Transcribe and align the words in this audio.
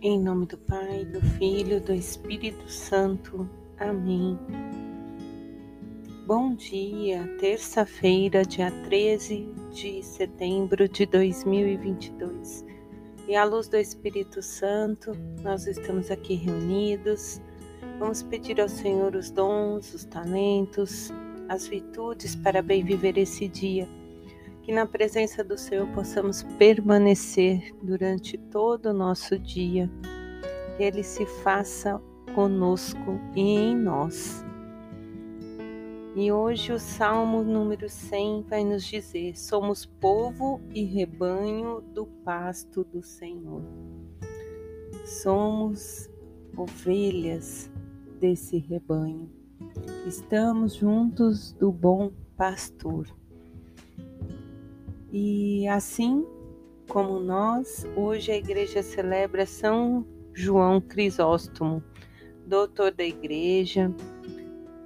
Em 0.00 0.16
nome 0.16 0.46
do 0.46 0.56
Pai, 0.56 1.04
do 1.06 1.20
Filho, 1.20 1.80
do 1.80 1.92
Espírito 1.92 2.70
Santo. 2.70 3.50
Amém. 3.80 4.38
Bom 6.24 6.54
dia, 6.54 7.26
terça-feira, 7.40 8.44
dia 8.44 8.70
13 8.84 9.52
de 9.72 10.00
setembro 10.04 10.88
de 10.88 11.04
2022. 11.04 12.64
E 13.26 13.34
à 13.34 13.42
luz 13.42 13.66
do 13.66 13.76
Espírito 13.76 14.40
Santo, 14.40 15.10
nós 15.42 15.66
estamos 15.66 16.12
aqui 16.12 16.36
reunidos. 16.36 17.40
Vamos 17.98 18.22
pedir 18.22 18.60
ao 18.60 18.68
Senhor 18.68 19.16
os 19.16 19.32
dons, 19.32 19.92
os 19.92 20.04
talentos, 20.04 21.10
as 21.48 21.66
virtudes 21.66 22.36
para 22.36 22.62
bem 22.62 22.84
viver 22.84 23.18
esse 23.18 23.48
dia 23.48 23.88
que 24.68 24.74
na 24.74 24.84
presença 24.84 25.42
do 25.42 25.56
Senhor 25.56 25.88
possamos 25.94 26.42
permanecer 26.58 27.74
durante 27.82 28.36
todo 28.36 28.90
o 28.90 28.92
nosso 28.92 29.38
dia, 29.38 29.90
que 30.76 30.82
Ele 30.82 31.02
se 31.02 31.24
faça 31.24 31.98
conosco 32.34 33.18
e 33.34 33.40
em 33.40 33.74
nós. 33.74 34.44
E 36.14 36.30
hoje 36.30 36.70
o 36.70 36.78
Salmo 36.78 37.42
número 37.42 37.88
100 37.88 38.42
vai 38.42 38.62
nos 38.62 38.84
dizer: 38.84 39.38
somos 39.38 39.86
povo 39.86 40.60
e 40.74 40.84
rebanho 40.84 41.80
do 41.80 42.04
pasto 42.04 42.84
do 42.84 43.02
Senhor. 43.02 43.62
Somos 45.06 46.10
ovelhas 46.54 47.70
desse 48.20 48.58
rebanho. 48.58 49.32
Estamos 50.06 50.74
juntos 50.74 51.52
do 51.54 51.72
bom 51.72 52.12
pastor. 52.36 53.06
E 55.10 55.66
assim 55.68 56.26
como 56.86 57.18
nós, 57.18 57.86
hoje 57.96 58.30
a 58.30 58.36
igreja 58.36 58.82
celebra 58.82 59.46
São 59.46 60.06
João 60.34 60.80
Crisóstomo, 60.80 61.82
doutor 62.46 62.92
da 62.92 63.04
igreja, 63.04 63.90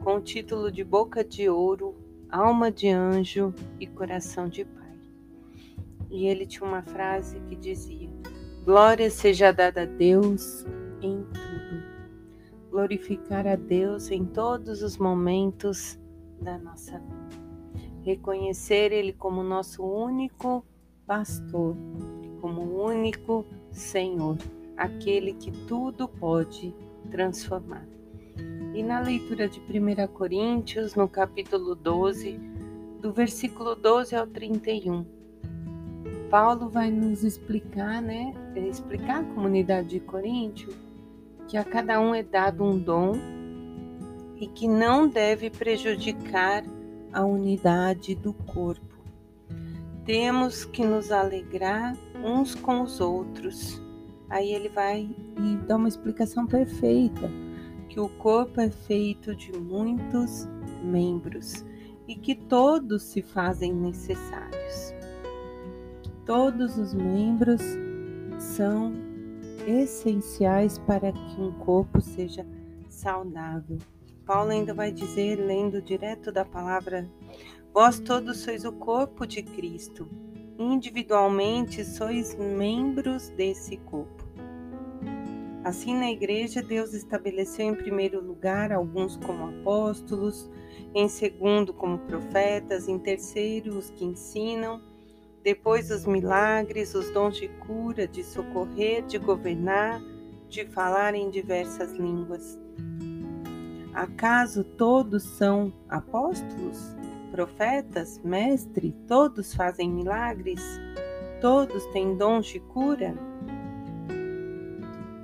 com 0.00 0.16
o 0.16 0.20
título 0.20 0.70
de 0.70 0.84
Boca 0.84 1.24
de 1.24 1.48
Ouro, 1.48 1.96
Alma 2.30 2.70
de 2.70 2.88
Anjo 2.88 3.52
e 3.80 3.86
Coração 3.86 4.48
de 4.48 4.64
Pai. 4.64 4.94
E 6.08 6.26
ele 6.26 6.46
tinha 6.46 6.68
uma 6.68 6.82
frase 6.82 7.40
que 7.48 7.56
dizia: 7.56 8.08
Glória 8.64 9.10
seja 9.10 9.52
dada 9.52 9.82
a 9.82 9.86
Deus 9.86 10.64
em 11.00 11.24
tudo. 11.24 11.82
Glorificar 12.70 13.46
a 13.46 13.56
Deus 13.56 14.10
em 14.10 14.24
todos 14.24 14.82
os 14.82 14.96
momentos 14.96 15.98
da 16.40 16.58
nossa 16.58 16.98
vida 16.98 17.21
reconhecer 18.04 18.92
Ele 18.92 19.12
como 19.12 19.42
nosso 19.42 19.84
único 19.84 20.64
pastor, 21.06 21.76
como 22.40 22.62
único 22.84 23.44
Senhor, 23.70 24.36
aquele 24.76 25.34
que 25.34 25.50
tudo 25.66 26.08
pode 26.08 26.74
transformar. 27.10 27.86
E 28.74 28.82
na 28.82 29.00
leitura 29.00 29.48
de 29.48 29.60
1 29.60 30.06
Coríntios, 30.08 30.94
no 30.94 31.08
capítulo 31.08 31.74
12, 31.74 32.38
do 33.00 33.12
versículo 33.12 33.74
12 33.74 34.16
ao 34.16 34.26
31, 34.26 35.04
Paulo 36.30 36.70
vai 36.70 36.90
nos 36.90 37.22
explicar, 37.24 38.00
né? 38.00 38.32
Explicar 38.56 39.20
à 39.20 39.24
comunidade 39.34 39.88
de 39.88 40.00
Coríntio 40.00 40.72
que 41.46 41.58
a 41.58 41.64
cada 41.64 42.00
um 42.00 42.14
é 42.14 42.22
dado 42.22 42.64
um 42.64 42.78
dom 42.78 43.12
e 44.36 44.46
que 44.46 44.66
não 44.66 45.06
deve 45.06 45.50
prejudicar 45.50 46.64
a 47.12 47.24
unidade 47.24 48.14
do 48.14 48.32
corpo. 48.32 48.96
Temos 50.04 50.64
que 50.64 50.84
nos 50.84 51.12
alegrar 51.12 51.96
uns 52.24 52.54
com 52.54 52.82
os 52.82 53.00
outros. 53.00 53.80
Aí 54.28 54.52
ele 54.52 54.68
vai 54.68 55.08
e 55.38 55.56
dá 55.66 55.76
uma 55.76 55.88
explicação 55.88 56.46
perfeita, 56.46 57.30
que 57.88 58.00
o 58.00 58.08
corpo 58.08 58.60
é 58.60 58.70
feito 58.70 59.36
de 59.36 59.52
muitos 59.52 60.48
membros 60.82 61.64
e 62.08 62.16
que 62.16 62.34
todos 62.34 63.02
se 63.02 63.22
fazem 63.22 63.72
necessários. 63.72 64.94
Todos 66.24 66.78
os 66.78 66.94
membros 66.94 67.60
são 68.38 68.92
essenciais 69.66 70.78
para 70.78 71.12
que 71.12 71.40
um 71.40 71.52
corpo 71.52 72.00
seja 72.00 72.46
saudável. 72.88 73.78
Paulo 74.24 74.50
ainda 74.50 74.72
vai 74.72 74.92
dizer, 74.92 75.36
lendo 75.36 75.82
direto 75.82 76.30
da 76.30 76.44
palavra: 76.44 77.08
Vós 77.72 77.98
todos 77.98 78.38
sois 78.38 78.64
o 78.64 78.72
corpo 78.72 79.26
de 79.26 79.42
Cristo, 79.42 80.08
individualmente 80.58 81.84
sois 81.84 82.34
membros 82.34 83.28
desse 83.30 83.76
corpo. 83.78 84.22
Assim, 85.64 85.94
na 85.94 86.10
igreja, 86.10 86.60
Deus 86.60 86.92
estabeleceu 86.92 87.66
em 87.66 87.74
primeiro 87.74 88.20
lugar 88.20 88.72
alguns 88.72 89.16
como 89.16 89.48
apóstolos, 89.48 90.50
em 90.94 91.08
segundo, 91.08 91.72
como 91.72 91.98
profetas, 91.98 92.88
em 92.88 92.98
terceiro, 92.98 93.78
os 93.78 93.88
que 93.90 94.04
ensinam, 94.04 94.82
depois, 95.42 95.90
os 95.90 96.06
milagres, 96.06 96.94
os 96.94 97.10
dons 97.10 97.36
de 97.36 97.48
cura, 97.48 98.06
de 98.06 98.22
socorrer, 98.22 99.04
de 99.04 99.18
governar, 99.18 100.00
de 100.48 100.64
falar 100.66 101.14
em 101.14 101.30
diversas 101.30 101.92
línguas. 101.92 102.61
Acaso 103.94 104.64
todos 104.64 105.22
são 105.22 105.70
apóstolos, 105.86 106.96
profetas, 107.30 108.18
mestre? 108.24 108.96
Todos 109.06 109.54
fazem 109.54 109.90
milagres? 109.90 110.62
Todos 111.42 111.84
têm 111.86 112.16
dons 112.16 112.46
de 112.46 112.58
cura? 112.58 113.14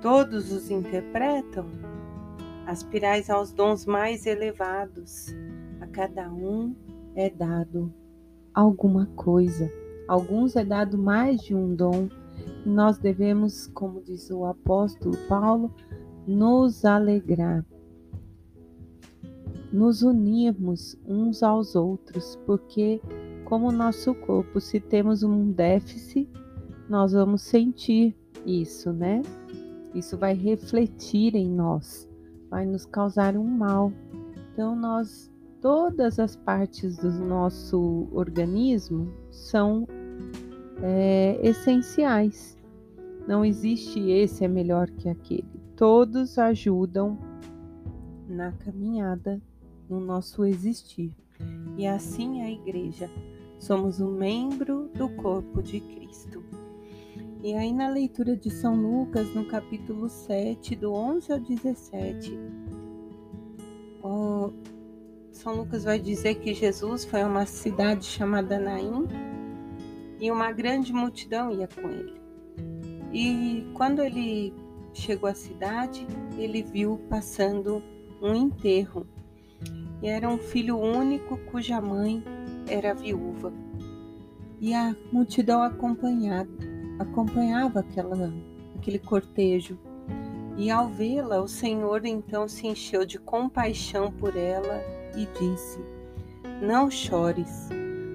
Todos 0.00 0.50
os 0.50 0.70
interpretam? 0.70 1.66
Aspirais 2.66 3.28
aos 3.28 3.52
dons 3.52 3.84
mais 3.84 4.24
elevados. 4.24 5.26
A 5.82 5.86
cada 5.86 6.32
um 6.32 6.74
é 7.14 7.28
dado 7.28 7.92
alguma 8.54 9.04
coisa. 9.14 9.70
Alguns 10.08 10.56
é 10.56 10.64
dado 10.64 10.96
mais 10.96 11.42
de 11.42 11.54
um 11.54 11.74
dom. 11.74 12.08
E 12.64 12.68
nós 12.68 12.96
devemos, 12.96 13.66
como 13.68 14.00
diz 14.00 14.30
o 14.30 14.46
apóstolo 14.46 15.16
Paulo, 15.28 15.70
nos 16.26 16.86
alegrar 16.86 17.62
nos 19.74 20.02
unirmos 20.02 20.96
uns 21.04 21.42
aos 21.42 21.74
outros, 21.74 22.38
porque, 22.46 23.00
como 23.44 23.72
nosso 23.72 24.14
corpo, 24.14 24.60
se 24.60 24.78
temos 24.78 25.24
um 25.24 25.50
déficit, 25.50 26.30
nós 26.88 27.12
vamos 27.12 27.42
sentir 27.42 28.16
isso, 28.46 28.92
né? 28.92 29.20
Isso 29.92 30.16
vai 30.16 30.32
refletir 30.32 31.34
em 31.34 31.50
nós, 31.50 32.08
vai 32.48 32.64
nos 32.64 32.86
causar 32.86 33.36
um 33.36 33.42
mal. 33.42 33.92
Então, 34.52 34.76
nós, 34.76 35.28
todas 35.60 36.20
as 36.20 36.36
partes 36.36 36.96
do 36.98 37.10
nosso 37.10 38.06
organismo 38.12 39.12
são 39.32 39.88
é, 40.80 41.36
essenciais. 41.42 42.56
Não 43.26 43.44
existe 43.44 44.08
esse 44.08 44.44
é 44.44 44.48
melhor 44.48 44.88
que 44.88 45.08
aquele. 45.08 45.50
Todos 45.74 46.38
ajudam 46.38 47.18
na 48.28 48.52
caminhada 48.52 49.42
no 49.88 50.00
nosso 50.00 50.44
existir. 50.44 51.12
E 51.76 51.86
assim 51.86 52.42
a 52.42 52.50
igreja, 52.50 53.10
somos 53.58 54.00
um 54.00 54.10
membro 54.10 54.90
do 54.94 55.08
corpo 55.08 55.62
de 55.62 55.80
Cristo. 55.80 56.42
E 57.42 57.54
aí 57.54 57.72
na 57.72 57.88
leitura 57.88 58.36
de 58.36 58.50
São 58.50 58.74
Lucas, 58.74 59.34
no 59.34 59.44
capítulo 59.44 60.08
7, 60.08 60.76
do 60.76 60.92
11 60.92 61.32
ao 61.32 61.40
17, 61.40 62.38
o 64.02 64.52
São 65.30 65.54
Lucas 65.54 65.84
vai 65.84 65.98
dizer 65.98 66.36
que 66.36 66.54
Jesus 66.54 67.04
foi 67.04 67.22
a 67.22 67.26
uma 67.26 67.46
cidade 67.46 68.04
chamada 68.04 68.58
Naim 68.58 69.06
e 70.20 70.30
uma 70.30 70.52
grande 70.52 70.92
multidão 70.92 71.50
ia 71.50 71.68
com 71.68 71.88
ele. 71.88 72.14
E 73.12 73.66
quando 73.74 74.02
ele 74.02 74.54
chegou 74.92 75.28
à 75.28 75.34
cidade, 75.34 76.06
ele 76.38 76.62
viu 76.62 76.98
passando 77.08 77.82
um 78.22 78.34
enterro 78.34 79.06
e 80.04 80.08
era 80.08 80.28
um 80.28 80.36
filho 80.36 80.78
único 80.78 81.38
cuja 81.50 81.80
mãe 81.80 82.22
era 82.68 82.92
viúva. 82.92 83.50
E 84.60 84.74
a 84.74 84.94
multidão 85.10 85.62
acompanhava, 85.62 86.50
acompanhava 86.98 87.80
aquela, 87.80 88.30
aquele 88.76 88.98
cortejo. 88.98 89.78
E 90.58 90.70
ao 90.70 90.88
vê-la, 90.88 91.40
o 91.40 91.48
Senhor 91.48 92.04
então 92.04 92.46
se 92.46 92.66
encheu 92.66 93.06
de 93.06 93.18
compaixão 93.18 94.12
por 94.12 94.36
ela 94.36 94.78
e 95.16 95.26
disse: 95.38 95.80
Não 96.60 96.90
chores. 96.90 97.70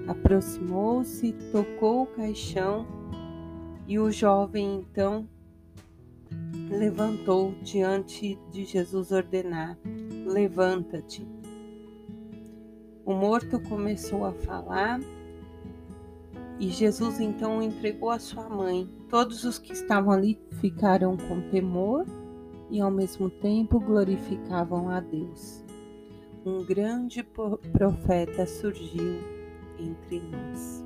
Aproximou-se, 0.06 1.32
tocou 1.50 2.02
o 2.02 2.06
caixão 2.06 2.86
e 3.88 3.98
o 3.98 4.12
jovem 4.12 4.76
então 4.76 5.28
levantou 6.70 7.52
diante 7.62 8.38
de 8.52 8.64
Jesus 8.64 9.10
ordenar: 9.10 9.76
Levanta-te. 10.24 11.39
O 13.04 13.12
morto 13.12 13.60
começou 13.60 14.24
a 14.24 14.32
falar 14.32 15.00
E 16.58 16.68
Jesus 16.68 17.18
então 17.20 17.62
entregou 17.62 18.10
a 18.10 18.18
sua 18.18 18.48
mãe. 18.48 18.86
Todos 19.08 19.44
os 19.44 19.58
que 19.58 19.72
estavam 19.72 20.12
ali 20.12 20.38
ficaram 20.60 21.16
com 21.16 21.40
temor 21.50 22.04
e 22.70 22.80
ao 22.80 22.90
mesmo 22.90 23.30
tempo 23.30 23.80
glorificavam 23.80 24.90
a 24.90 25.00
Deus. 25.00 25.64
Um 26.44 26.64
grande 26.64 27.22
profeta 27.22 28.46
surgiu 28.46 29.18
entre 29.78 30.20
nós. 30.20 30.84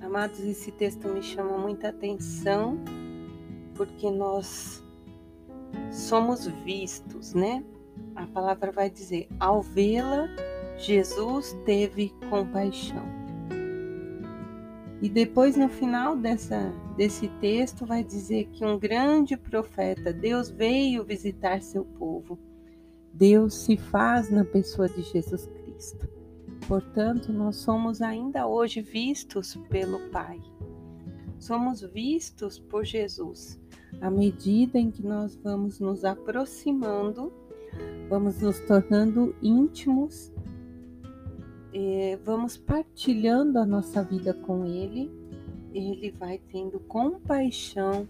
Amados, 0.00 0.40
esse 0.40 0.70
texto 0.70 1.08
me 1.08 1.22
chama 1.22 1.58
muita 1.58 1.88
atenção 1.88 2.78
porque 3.74 4.10
nós 4.10 4.84
somos 5.90 6.46
vistos, 6.46 7.34
né? 7.34 7.64
A 8.14 8.26
palavra 8.26 8.70
vai 8.70 8.90
dizer: 8.90 9.28
ao 9.38 9.62
vê-la, 9.62 10.28
Jesus 10.78 11.56
teve 11.64 12.12
compaixão. 12.30 13.04
E 15.02 15.08
depois, 15.08 15.56
no 15.56 15.68
final 15.68 16.16
dessa, 16.16 16.72
desse 16.96 17.28
texto, 17.40 17.84
vai 17.84 18.02
dizer 18.02 18.48
que 18.52 18.64
um 18.64 18.78
grande 18.78 19.36
profeta, 19.36 20.12
Deus 20.12 20.48
veio 20.48 21.04
visitar 21.04 21.60
seu 21.60 21.84
povo. 21.84 22.38
Deus 23.12 23.54
se 23.54 23.76
faz 23.76 24.30
na 24.30 24.44
pessoa 24.44 24.88
de 24.88 25.02
Jesus 25.02 25.46
Cristo. 25.46 26.08
Portanto, 26.66 27.32
nós 27.32 27.56
somos 27.56 28.00
ainda 28.00 28.46
hoje 28.46 28.80
vistos 28.80 29.54
pelo 29.68 30.08
Pai. 30.10 30.40
Somos 31.38 31.82
vistos 31.82 32.58
por 32.58 32.84
Jesus. 32.84 33.60
À 34.00 34.10
medida 34.10 34.78
em 34.78 34.90
que 34.90 35.02
nós 35.02 35.36
vamos 35.36 35.78
nos 35.78 36.04
aproximando, 36.04 37.30
vamos 38.08 38.40
nos 38.40 38.60
tornando 38.60 39.34
íntimos 39.42 40.32
é, 41.76 42.16
vamos 42.24 42.56
partilhando 42.56 43.58
a 43.58 43.66
nossa 43.66 44.00
vida 44.00 44.32
com 44.32 44.64
Ele, 44.64 45.10
Ele 45.72 46.12
vai 46.12 46.38
tendo 46.38 46.78
compaixão 46.78 48.08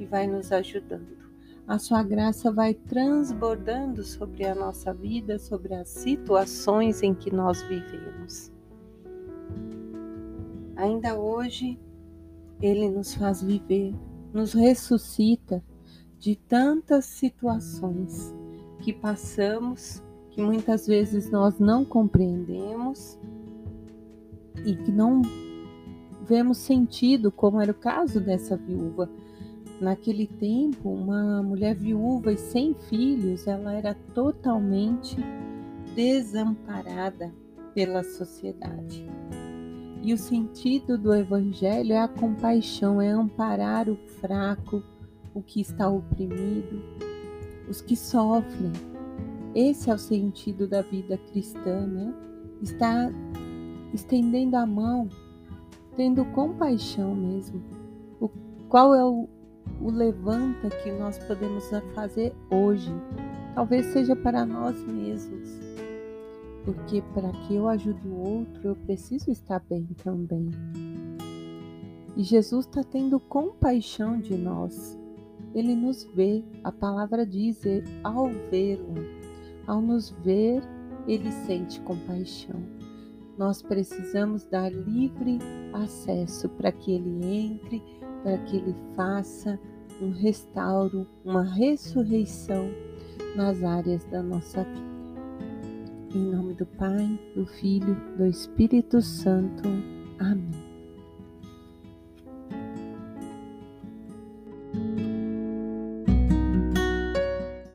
e 0.00 0.06
vai 0.06 0.26
nos 0.26 0.50
ajudando. 0.50 1.20
A 1.68 1.78
sua 1.78 2.02
graça 2.02 2.50
vai 2.50 2.72
transbordando 2.72 4.02
sobre 4.02 4.46
a 4.46 4.54
nossa 4.54 4.94
vida, 4.94 5.38
sobre 5.38 5.74
as 5.74 5.90
situações 5.90 7.02
em 7.02 7.14
que 7.14 7.30
nós 7.30 7.60
vivemos. 7.62 8.50
Ainda 10.74 11.14
hoje, 11.14 11.78
Ele 12.62 12.88
nos 12.88 13.14
faz 13.14 13.42
viver, 13.42 13.94
nos 14.32 14.54
ressuscita 14.54 15.62
de 16.18 16.34
tantas 16.34 17.04
situações 17.04 18.34
que 18.82 18.92
passamos 18.92 20.02
que 20.30 20.42
muitas 20.42 20.86
vezes 20.86 21.30
nós 21.30 21.58
não 21.58 21.84
compreendemos 21.84 23.18
e 24.64 24.74
que 24.74 24.90
não 24.90 25.22
vemos 26.22 26.58
sentido, 26.58 27.30
como 27.30 27.60
era 27.60 27.70
o 27.70 27.74
caso 27.74 28.20
dessa 28.20 28.56
viúva. 28.56 29.08
Naquele 29.80 30.26
tempo, 30.26 30.88
uma 30.88 31.42
mulher 31.42 31.74
viúva 31.74 32.32
e 32.32 32.38
sem 32.38 32.74
filhos, 32.88 33.46
ela 33.46 33.74
era 33.74 33.94
totalmente 34.14 35.16
desamparada 35.94 37.32
pela 37.74 38.02
sociedade. 38.02 39.06
E 40.02 40.14
o 40.14 40.18
sentido 40.18 40.96
do 40.96 41.14
Evangelho 41.14 41.92
é 41.92 42.00
a 42.00 42.08
compaixão, 42.08 43.00
é 43.00 43.10
amparar 43.10 43.88
o 43.88 43.96
fraco, 44.20 44.82
o 45.34 45.42
que 45.42 45.60
está 45.60 45.88
oprimido, 45.88 46.82
os 47.68 47.80
que 47.80 47.96
sofrem, 47.96 48.72
esse 49.54 49.90
é 49.90 49.94
o 49.94 49.98
sentido 49.98 50.66
da 50.66 50.80
vida 50.80 51.18
cristã, 51.30 51.86
né? 51.86 52.14
Está 52.62 53.10
estendendo 53.92 54.56
a 54.56 54.64
mão, 54.64 55.08
tendo 55.94 56.24
compaixão 56.26 57.14
mesmo. 57.14 57.62
O, 58.20 58.30
qual 58.68 58.94
é 58.94 59.04
o, 59.04 59.28
o 59.80 59.90
levanta 59.90 60.70
que 60.82 60.90
nós 60.92 61.18
podemos 61.18 61.68
fazer 61.94 62.34
hoje? 62.50 62.90
Talvez 63.54 63.86
seja 63.86 64.16
para 64.16 64.46
nós 64.46 64.82
mesmos. 64.86 65.50
Porque 66.64 67.02
para 67.12 67.30
que 67.32 67.54
eu 67.54 67.68
ajude 67.68 68.08
o 68.08 68.14
outro, 68.14 68.68
eu 68.68 68.76
preciso 68.76 69.30
estar 69.30 69.60
bem 69.68 69.86
também. 70.02 70.50
E 72.16 72.22
Jesus 72.22 72.66
está 72.66 72.82
tendo 72.82 73.18
compaixão 73.18 74.18
de 74.18 74.36
nós. 74.36 74.98
Ele 75.54 75.74
nos 75.74 76.04
vê, 76.14 76.42
a 76.64 76.72
palavra 76.72 77.26
diz, 77.26 77.62
ao 78.02 78.28
vê-lo, 78.50 78.94
ao 79.66 79.80
nos 79.80 80.10
ver, 80.24 80.62
ele 81.06 81.30
sente 81.30 81.80
compaixão. 81.80 82.62
Nós 83.36 83.62
precisamos 83.62 84.44
dar 84.44 84.70
livre 84.70 85.38
acesso 85.72 86.48
para 86.50 86.70
que 86.70 86.92
ele 86.92 87.24
entre, 87.24 87.82
para 88.22 88.38
que 88.38 88.56
ele 88.56 88.74
faça 88.94 89.58
um 90.00 90.10
restauro, 90.10 91.06
uma 91.24 91.42
ressurreição 91.42 92.70
nas 93.36 93.62
áreas 93.62 94.04
da 94.04 94.22
nossa 94.22 94.64
vida. 94.64 94.92
Em 96.14 96.30
nome 96.30 96.54
do 96.54 96.66
Pai, 96.66 97.18
do 97.34 97.46
Filho, 97.46 97.96
do 98.16 98.26
Espírito 98.26 99.00
Santo. 99.00 99.68
Amém. 100.18 100.71